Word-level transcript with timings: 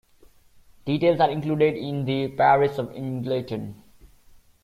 Details 0.85 1.19
are 1.19 1.29
included 1.29 1.75
in 1.75 2.05
the 2.05 2.29
parish 2.29 2.79
of 2.79 2.91
Ingleton. 2.95 3.83